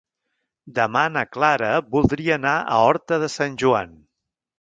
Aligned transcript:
Demà 0.77 1.01
na 1.17 1.23
Clara 1.35 1.69
voldria 1.97 2.33
anar 2.41 2.53
a 2.63 2.79
Horta 2.87 3.21
de 3.25 3.29
Sant 3.35 3.59
Joan. 3.65 3.93